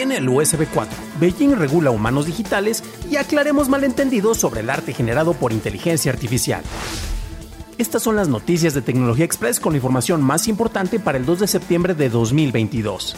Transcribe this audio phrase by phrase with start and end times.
[0.00, 0.96] Viene el USB 4.
[1.20, 6.62] Beijing regula humanos digitales y aclaremos malentendidos sobre el arte generado por inteligencia artificial.
[7.76, 11.40] Estas son las noticias de Tecnología Express con la información más importante para el 2
[11.40, 13.14] de septiembre de 2022.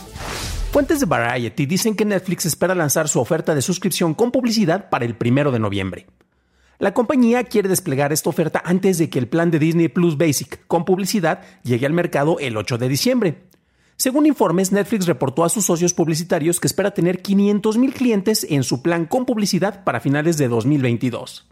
[0.73, 5.05] Fuentes de Variety dicen que Netflix espera lanzar su oferta de suscripción con publicidad para
[5.05, 6.07] el 1 de noviembre.
[6.81, 10.67] La compañía quiere desplegar esta oferta antes de que el plan de Disney Plus Basic
[10.67, 13.52] con publicidad llegue al mercado el 8 de diciembre.
[14.03, 18.83] Según informes, Netflix reportó a sus socios publicitarios que espera tener 500.000 clientes en su
[18.83, 21.49] plan con publicidad para finales de 2022.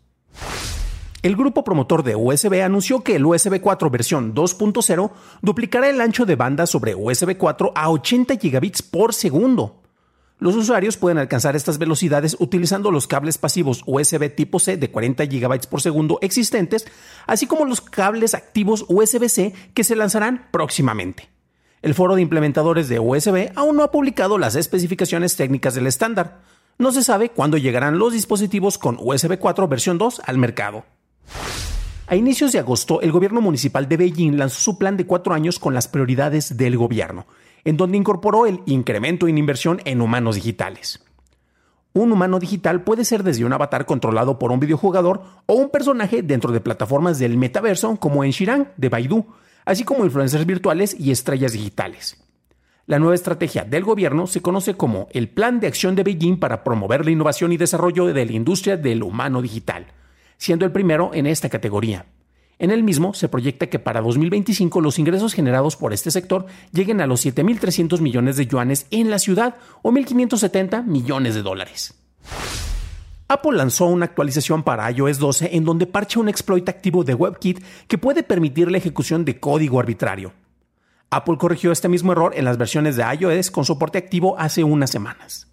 [1.23, 6.27] El grupo promotor de USB anunció que el USB 4 versión 2.0 duplicará el ancho
[6.27, 9.83] de banda sobre USB 4 a 80 gigabits por segundo.
[10.41, 15.25] Los usuarios pueden alcanzar estas velocidades utilizando los cables pasivos USB tipo C de 40
[15.27, 16.89] GB por segundo existentes,
[17.29, 21.30] así como los cables activos USB-C que se lanzarán próximamente.
[21.83, 26.43] El foro de implementadores de USB aún no ha publicado las especificaciones técnicas del estándar.
[26.77, 30.85] No se sabe cuándo llegarán los dispositivos con USB 4 versión 2 al mercado.
[32.07, 35.59] A inicios de agosto, el gobierno municipal de Beijing lanzó su plan de cuatro años
[35.59, 37.27] con las prioridades del gobierno,
[37.65, 41.03] en donde incorporó el incremento en inversión en humanos digitales.
[41.95, 46.23] Un humano digital puede ser desde un avatar controlado por un videojugador o un personaje
[46.23, 49.27] dentro de plataformas del metaverso como en Shirang de Baidu,
[49.71, 52.23] así como influencers virtuales y estrellas digitales.
[52.87, 56.65] La nueva estrategia del gobierno se conoce como el Plan de Acción de Beijing para
[56.65, 59.87] promover la innovación y desarrollo de la industria del humano digital
[60.41, 62.07] siendo el primero en esta categoría.
[62.59, 67.01] En el mismo se proyecta que para 2025 los ingresos generados por este sector lleguen
[67.03, 71.95] a los 7.300 millones de yuanes en la ciudad o 1.570 millones de dólares.
[73.31, 77.63] Apple lanzó una actualización para iOS 12 en donde parcha un exploit activo de WebKit
[77.87, 80.33] que puede permitir la ejecución de código arbitrario.
[81.11, 84.91] Apple corrigió este mismo error en las versiones de iOS con soporte activo hace unas
[84.91, 85.47] semanas.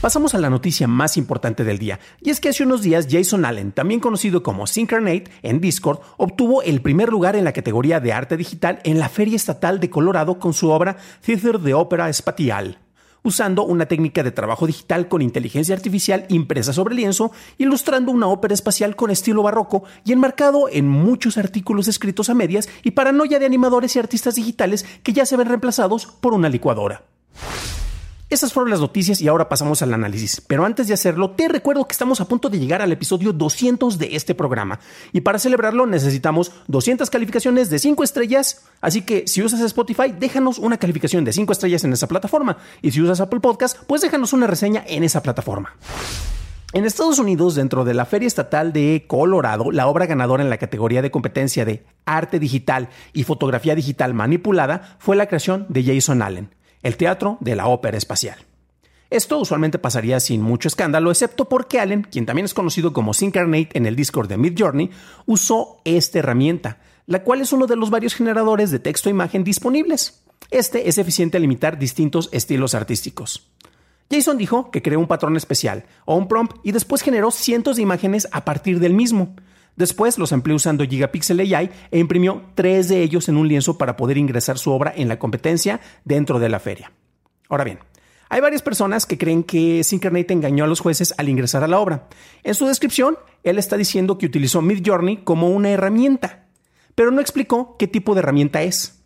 [0.00, 3.44] Pasamos a la noticia más importante del día, y es que hace unos días Jason
[3.44, 8.12] Allen, también conocido como Syncarnate en Discord, obtuvo el primer lugar en la categoría de
[8.12, 12.78] arte digital en la Feria Estatal de Colorado con su obra Theater de Ópera Espacial
[13.24, 18.54] usando una técnica de trabajo digital con inteligencia artificial impresa sobre lienzo, ilustrando una ópera
[18.54, 23.46] espacial con estilo barroco y enmarcado en muchos artículos escritos a medias y paranoia de
[23.46, 27.02] animadores y artistas digitales que ya se ven reemplazados por una licuadora.
[28.34, 30.40] Esas fueron las noticias y ahora pasamos al análisis.
[30.40, 33.96] Pero antes de hacerlo, te recuerdo que estamos a punto de llegar al episodio 200
[33.96, 34.80] de este programa.
[35.12, 38.64] Y para celebrarlo necesitamos 200 calificaciones de 5 estrellas.
[38.80, 42.56] Así que si usas Spotify, déjanos una calificación de 5 estrellas en esa plataforma.
[42.82, 45.76] Y si usas Apple Podcast, pues déjanos una reseña en esa plataforma.
[46.72, 50.58] En Estados Unidos, dentro de la Feria Estatal de Colorado, la obra ganadora en la
[50.58, 56.20] categoría de competencia de arte digital y fotografía digital manipulada fue la creación de Jason
[56.20, 56.53] Allen
[56.84, 58.38] el teatro de la ópera espacial.
[59.10, 63.70] Esto usualmente pasaría sin mucho escándalo, excepto porque Allen, quien también es conocido como Syncarnate
[63.74, 64.90] en el Discord de Midjourney,
[65.26, 69.44] usó esta herramienta, la cual es uno de los varios generadores de texto e imagen
[69.44, 70.22] disponibles.
[70.50, 73.50] Este es eficiente al imitar distintos estilos artísticos.
[74.10, 77.82] Jason dijo que creó un patrón especial o un prompt y después generó cientos de
[77.82, 79.34] imágenes a partir del mismo.
[79.76, 83.96] Después los empleó usando Gigapixel AI e imprimió tres de ellos en un lienzo para
[83.96, 86.92] poder ingresar su obra en la competencia dentro de la feria.
[87.48, 87.78] Ahora bien,
[88.28, 91.78] hay varias personas que creen que Syncarnate engañó a los jueces al ingresar a la
[91.78, 92.08] obra.
[92.42, 96.46] En su descripción, él está diciendo que utilizó Midjourney como una herramienta,
[96.94, 99.03] pero no explicó qué tipo de herramienta es.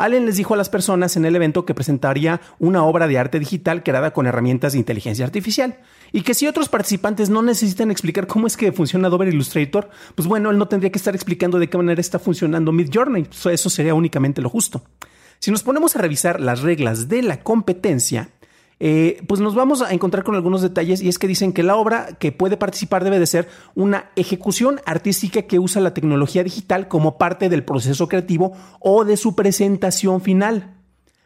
[0.00, 3.38] Allen les dijo a las personas en el evento que presentaría una obra de arte
[3.38, 5.78] digital creada con herramientas de inteligencia artificial
[6.10, 10.26] y que si otros participantes no necesitan explicar cómo es que funciona Adobe Illustrator, pues
[10.26, 13.28] bueno, él no tendría que estar explicando de qué manera está funcionando Midjourney.
[13.52, 14.82] Eso sería únicamente lo justo.
[15.38, 18.30] Si nos ponemos a revisar las reglas de la competencia,
[18.82, 21.76] eh, pues nos vamos a encontrar con algunos detalles y es que dicen que la
[21.76, 26.88] obra que puede participar debe de ser una ejecución artística que usa la tecnología digital
[26.88, 30.78] como parte del proceso creativo o de su presentación final.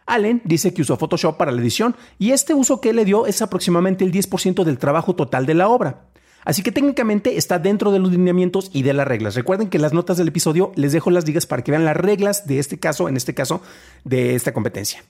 [0.04, 3.40] Allen dice que usó Photoshop para la edición y este uso que le dio es
[3.40, 6.06] aproximadamente el 10% del trabajo total de la obra.
[6.44, 9.36] Así que técnicamente está dentro de los lineamientos y de las reglas.
[9.36, 11.96] Recuerden que en las notas del episodio les dejo las ligas para que vean las
[11.96, 13.62] reglas de este caso, en este caso,
[14.02, 15.04] de esta competencia.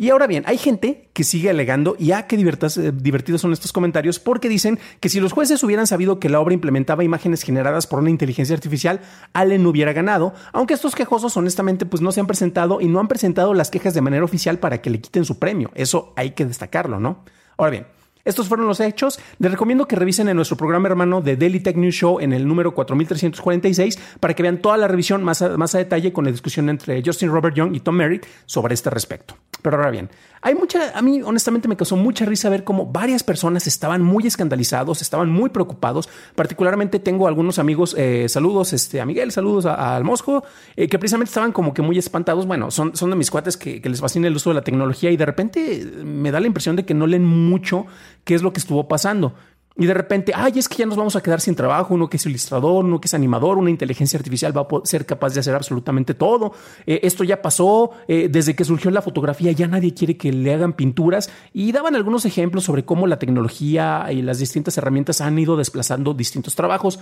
[0.00, 3.72] Y ahora bien, hay gente que sigue alegando, y ah, qué eh, divertidos son estos
[3.72, 7.88] comentarios, porque dicen que si los jueces hubieran sabido que la obra implementaba imágenes generadas
[7.88, 9.00] por una inteligencia artificial,
[9.32, 13.08] Allen hubiera ganado, aunque estos quejosos honestamente pues no se han presentado y no han
[13.08, 15.72] presentado las quejas de manera oficial para que le quiten su premio.
[15.74, 17.24] Eso hay que destacarlo, ¿no?
[17.56, 17.86] Ahora bien,
[18.28, 19.18] estos fueron los hechos.
[19.38, 22.46] Les recomiendo que revisen en nuestro programa hermano de Daily Tech News Show en el
[22.46, 26.30] número 4346 para que vean toda la revisión más a, más a detalle con la
[26.30, 29.34] discusión entre Justin Robert Young y Tom Merritt sobre este respecto.
[29.62, 33.22] Pero ahora bien, hay mucha, a mí honestamente me causó mucha risa ver cómo varias
[33.22, 36.08] personas estaban muy escandalizados, estaban muy preocupados.
[36.34, 40.44] Particularmente tengo algunos amigos, eh, saludos este, a Miguel, saludos al Mosco,
[40.76, 42.46] eh, que precisamente estaban como que muy espantados.
[42.46, 45.10] Bueno, son, son de mis cuates que, que les fascina el uso de la tecnología
[45.10, 47.86] y de repente me da la impresión de que no leen mucho
[48.24, 49.34] qué es lo que estuvo pasando.
[49.80, 52.16] Y de repente, ay, es que ya nos vamos a quedar sin trabajo, uno que
[52.16, 55.54] es ilustrador, uno que es animador, una inteligencia artificial va a ser capaz de hacer
[55.54, 56.52] absolutamente todo.
[56.84, 60.52] Eh, esto ya pasó, eh, desde que surgió la fotografía ya nadie quiere que le
[60.52, 65.38] hagan pinturas y daban algunos ejemplos sobre cómo la tecnología y las distintas herramientas han
[65.38, 66.98] ido desplazando distintos trabajos.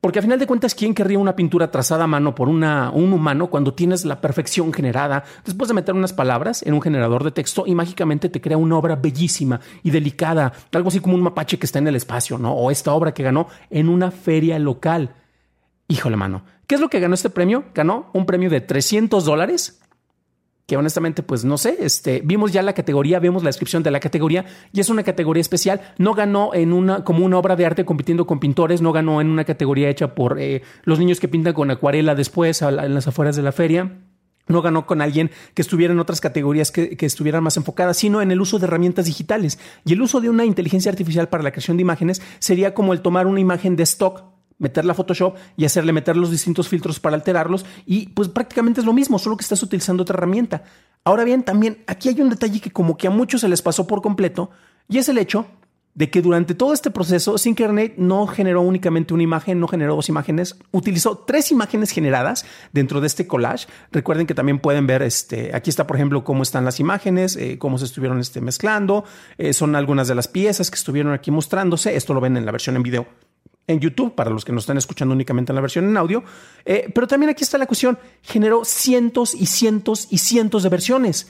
[0.00, 3.48] Porque a final de cuentas, ¿quién querría una pintura trazada a mano por un humano
[3.48, 5.24] cuando tienes la perfección generada?
[5.44, 8.78] Después de meter unas palabras en un generador de texto y mágicamente te crea una
[8.78, 12.54] obra bellísima y delicada, algo así como un mapache que está en el espacio, ¿no?
[12.54, 15.16] O esta obra que ganó en una feria local.
[15.86, 16.44] Híjole, mano.
[16.66, 17.64] ¿Qué es lo que ganó este premio?
[17.74, 19.79] Ganó un premio de 300 dólares
[20.70, 23.98] que honestamente, pues no sé, este, vimos ya la categoría, vemos la descripción de la
[23.98, 25.80] categoría y es una categoría especial.
[25.98, 29.30] No ganó en una, como una obra de arte compitiendo con pintores, no ganó en
[29.30, 33.34] una categoría hecha por eh, los niños que pintan con acuarela después en las afueras
[33.34, 33.96] de la feria
[34.46, 38.22] no ganó con alguien que estuviera en otras categorías que, que, estuvieran más enfocadas, sino
[38.22, 39.58] en el uso de herramientas digitales.
[39.84, 43.00] Y el uso de una inteligencia artificial para la creación de imágenes sería como el
[43.00, 44.22] tomar una imagen de stock
[44.60, 48.86] meterla a Photoshop y hacerle meter los distintos filtros para alterarlos y pues prácticamente es
[48.86, 50.62] lo mismo, solo que estás utilizando otra herramienta.
[51.02, 53.88] Ahora bien, también aquí hay un detalle que como que a muchos se les pasó
[53.88, 54.50] por completo
[54.88, 55.46] y es el hecho
[55.94, 60.08] de que durante todo este proceso Synchronate no generó únicamente una imagen, no generó dos
[60.08, 63.66] imágenes, utilizó tres imágenes generadas dentro de este collage.
[63.90, 67.58] Recuerden que también pueden ver, este, aquí está por ejemplo cómo están las imágenes, eh,
[67.58, 69.04] cómo se estuvieron este, mezclando,
[69.36, 72.52] eh, son algunas de las piezas que estuvieron aquí mostrándose, esto lo ven en la
[72.52, 73.29] versión en video
[73.70, 76.24] en YouTube, para los que nos están escuchando únicamente en la versión en audio.
[76.64, 81.28] Eh, pero también aquí está la cuestión, generó cientos y cientos y cientos de versiones.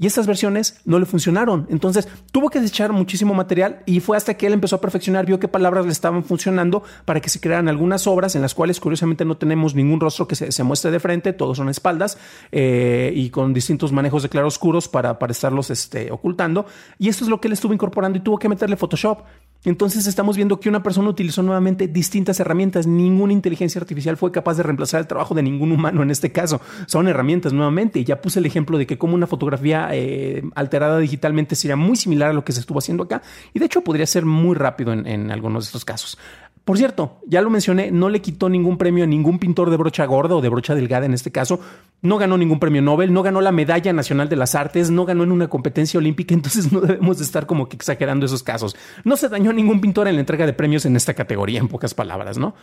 [0.00, 1.66] Y estas versiones no le funcionaron.
[1.70, 5.40] Entonces tuvo que desechar muchísimo material y fue hasta que él empezó a perfeccionar, vio
[5.40, 9.24] qué palabras le estaban funcionando para que se crearan algunas obras en las cuales curiosamente
[9.24, 12.16] no tenemos ningún rostro que se, muestre de frente, todos son espaldas
[12.52, 16.66] eh, y con distintos manejos de claroscuros para, para estarlos este, ocultando.
[17.00, 19.22] Y esto es lo que él estuvo incorporando y tuvo que meterle Photoshop.
[19.64, 22.86] Entonces estamos viendo que una persona utilizó nuevamente distintas herramientas.
[22.86, 26.60] Ninguna inteligencia artificial fue capaz de reemplazar el trabajo de ningún humano en este caso.
[26.86, 28.04] Son herramientas nuevamente.
[28.04, 32.30] Ya puse el ejemplo de que como una fotografía eh, alterada digitalmente sería muy similar
[32.30, 33.22] a lo que se estuvo haciendo acá.
[33.52, 36.18] Y de hecho podría ser muy rápido en, en algunos de estos casos.
[36.68, 40.04] Por cierto, ya lo mencioné, no le quitó ningún premio a ningún pintor de brocha
[40.04, 41.60] gorda o de brocha delgada en este caso.
[42.02, 45.22] No ganó ningún premio Nobel, no ganó la Medalla Nacional de las Artes, no ganó
[45.22, 48.76] en una competencia olímpica, entonces no debemos de estar como que exagerando esos casos.
[49.02, 51.94] No se dañó ningún pintor en la entrega de premios en esta categoría, en pocas
[51.94, 52.54] palabras, ¿no?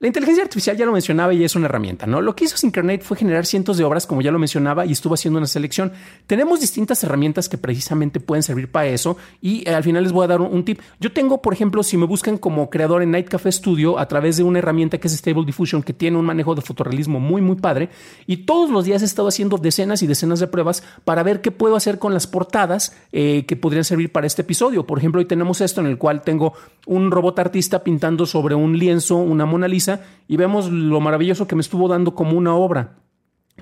[0.00, 2.20] La inteligencia artificial ya lo mencionaba y es una herramienta, ¿no?
[2.20, 5.14] Lo que hizo Synchronate fue generar cientos de obras, como ya lo mencionaba, y estuvo
[5.14, 5.90] haciendo una selección.
[6.28, 10.22] Tenemos distintas herramientas que precisamente pueden servir para eso y eh, al final les voy
[10.22, 10.80] a dar un, tip.
[11.00, 14.36] Yo tengo, por ejemplo, si me buscan como creador en Night Café Studio a través
[14.36, 17.56] de una herramienta que es Stable Diffusion, que tiene un manejo de fotorrealismo muy, muy
[17.56, 17.88] padre,
[18.28, 21.50] y todos los días he estado haciendo decenas y decenas de pruebas para ver qué
[21.50, 24.86] puedo hacer con las portadas eh, que podrían servir para este episodio.
[24.86, 26.52] Por ejemplo, hoy tenemos esto en el cual tengo
[26.86, 29.87] un robot artista pintando sobre un lienzo, una Mona Lisa,
[30.26, 32.96] y vemos lo maravilloso que me estuvo dando como una obra.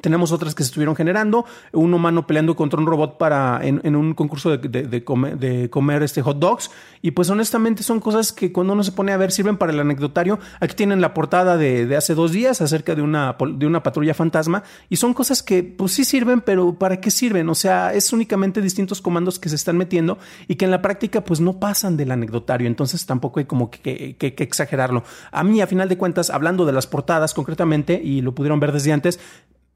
[0.00, 4.14] Tenemos otras que se estuvieron generando, un humano peleando contra un robot para en, un
[4.14, 6.70] concurso de, comer, este hot dogs.
[7.02, 9.80] Y pues honestamente son cosas que cuando uno se pone a ver sirven para el
[9.80, 10.38] anecdotario.
[10.60, 14.62] Aquí tienen la portada de, hace dos días acerca de una, de una patrulla fantasma.
[14.88, 17.48] Y son cosas que pues sí sirven, pero ¿para qué sirven?
[17.48, 21.22] O sea, es únicamente distintos comandos que se están metiendo y que en la práctica
[21.22, 22.66] pues no pasan del anecdotario.
[22.66, 25.04] Entonces tampoco hay como que, que exagerarlo.
[25.32, 28.72] A mí, a final de cuentas, hablando de las portadas concretamente, y lo pudieron ver
[28.72, 29.20] desde antes,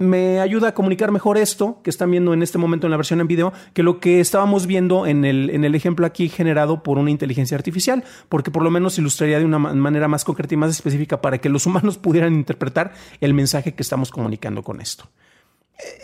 [0.00, 3.21] me ayuda a comunicar mejor esto que están viendo en este momento en la versión
[3.21, 6.99] en video que lo que estábamos viendo en el, en el ejemplo aquí generado por
[6.99, 10.71] una inteligencia artificial, porque por lo menos ilustraría de una manera más concreta y más
[10.71, 15.04] específica para que los humanos pudieran interpretar el mensaje que estamos comunicando con esto.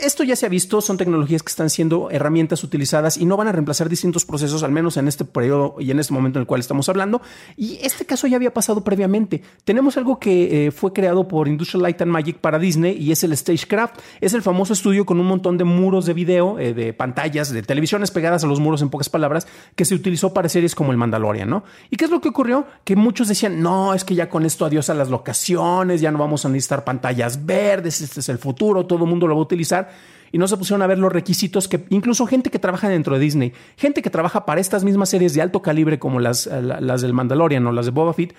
[0.00, 3.49] Esto ya se ha visto, son tecnologías que están siendo herramientas utilizadas y no van
[3.49, 6.47] a reemplazar distintos procesos, al menos en este periodo y en este momento en el
[6.47, 7.23] cual estamos hablando.
[7.56, 9.42] Y este caso ya había pasado previamente.
[9.64, 13.25] Tenemos algo que eh, fue creado por Industrial Light and Magic para Disney y es
[13.25, 14.00] el Stagecraft.
[14.21, 17.62] Es el famoso estudio con un montón de muros de video, eh, de pantallas, de
[17.62, 20.99] televisiones pegadas a los muros, en pocas palabras, que se utilizó para series como El
[20.99, 21.64] Mandalorian, ¿no?
[21.90, 22.66] ¿Y qué es lo que ocurrió?
[22.85, 26.18] Que muchos decían, no, es que ya con esto adiós a las locaciones, ya no
[26.18, 29.42] vamos a necesitar pantallas verdes, este es el futuro, todo el mundo lo va a
[29.42, 29.66] utilizar
[30.33, 33.21] y no se pusieron a ver los requisitos que incluso gente que trabaja dentro de
[33.21, 37.13] Disney, gente que trabaja para estas mismas series de alto calibre como las, las del
[37.13, 38.35] Mandalorian o las de Boba Fett,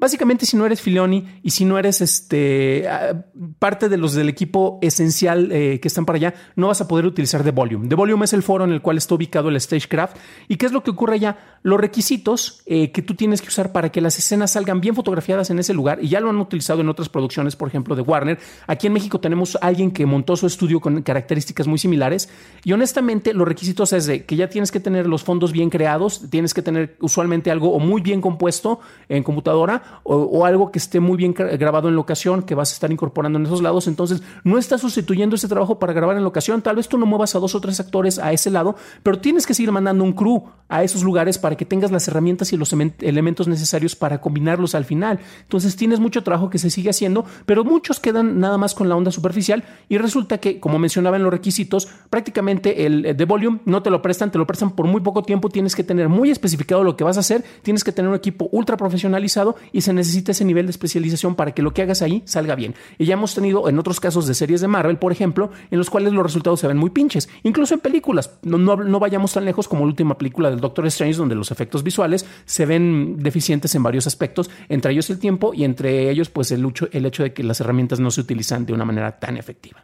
[0.00, 3.22] Básicamente, si no eres Filoni y si no eres este, ah,
[3.58, 7.04] parte de los del equipo esencial eh, que están para allá, no vas a poder
[7.04, 7.86] utilizar The Volume.
[7.86, 10.16] The Volume es el foro en el cual está ubicado el Stagecraft.
[10.48, 11.36] ¿Y qué es lo que ocurre allá?
[11.62, 15.50] Los requisitos eh, que tú tienes que usar para que las escenas salgan bien fotografiadas
[15.50, 18.38] en ese lugar, y ya lo han utilizado en otras producciones, por ejemplo, de Warner.
[18.66, 22.30] Aquí en México tenemos a alguien que montó su estudio con características muy similares.
[22.64, 26.30] Y honestamente, los requisitos es de que ya tienes que tener los fondos bien creados,
[26.30, 28.80] tienes que tener usualmente algo muy bien compuesto
[29.10, 32.90] en computadora o, algo que esté muy bien grabado en locación que vas a estar
[32.90, 33.86] incorporando en esos lados.
[33.86, 36.62] Entonces, no estás sustituyendo ese trabajo para grabar en locación.
[36.62, 39.46] Tal vez tú no muevas a dos o tres actores a ese lado, pero tienes
[39.46, 42.72] que seguir mandando un crew a esos lugares para que tengas las herramientas y los
[42.72, 45.20] elementos necesarios para combinarlos al final.
[45.42, 48.96] Entonces, tienes mucho trabajo que se sigue haciendo, pero muchos quedan nada más con la
[48.96, 53.82] onda superficial y resulta que, como mencionaba en los requisitos, prácticamente el de volume no
[53.82, 55.48] te lo prestan, te lo prestan por muy poco tiempo.
[55.48, 58.48] Tienes que tener muy especificado lo que vas a hacer, tienes que tener un equipo
[58.52, 62.22] ultra profesionalizado y se necesita ese nivel de especialización para que lo que hagas ahí
[62.24, 62.74] salga bien.
[62.98, 65.90] Y ya hemos tenido en otros casos de series de Marvel, por ejemplo, en los
[65.90, 67.28] cuales los resultados se ven muy pinches.
[67.42, 68.38] Incluso en películas.
[68.42, 71.82] No, no, vayamos tan lejos como la última película del Doctor Strange, donde los efectos
[71.82, 76.50] visuales se ven deficientes en varios aspectos, entre ellos el tiempo y entre ellos pues
[76.50, 79.82] el, el hecho de que las herramientas no se utilizan de una manera tan efectiva.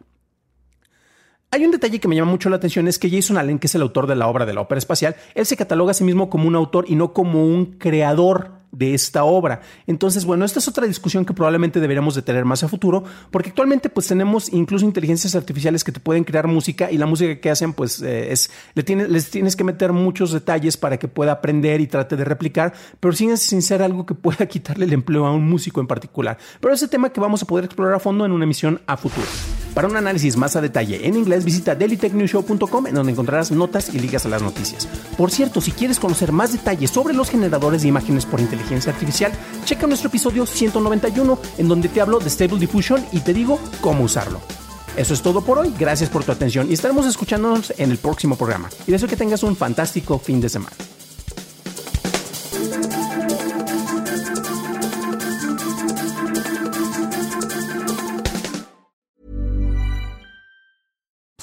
[1.49, 3.75] Hay un detalle que me llama mucho la atención, es que Jason Allen, que es
[3.75, 6.29] el autor de la obra de la ópera espacial, él se cataloga a sí mismo
[6.29, 9.61] como un autor y no como un creador de esta obra.
[9.85, 13.49] Entonces, bueno, esta es otra discusión que probablemente deberíamos de tener más a futuro, porque
[13.49, 17.49] actualmente pues tenemos incluso inteligencias artificiales que te pueden crear música y la música que
[17.49, 21.81] hacen pues eh, es, le les tienes que meter muchos detalles para que pueda aprender
[21.81, 25.31] y trate de replicar, pero sin, sin ser algo que pueda quitarle el empleo a
[25.31, 26.37] un músico en particular.
[26.59, 29.27] Pero ese tema que vamos a poder explorar a fondo en una emisión a futuro.
[29.77, 33.99] Para un análisis más a detalle en inglés, visita dailytechnewshow.com en donde encontrarás notas y
[33.99, 34.87] ligas a las noticias.
[35.15, 39.31] Por cierto, si quieres conocer más detalles sobre los generadores de imágenes por inteligencia artificial,
[39.65, 44.05] checa nuestro episodio 191 en donde te hablo de Stable Diffusion y te digo cómo
[44.05, 44.41] usarlo.
[44.95, 48.35] Eso es todo por hoy, gracias por tu atención y estaremos escuchándonos en el próximo
[48.35, 48.69] programa.
[48.87, 50.75] Y deseo que tengas un fantástico fin de semana.